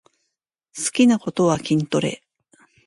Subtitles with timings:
[0.75, 2.23] 好きなことは筋トレ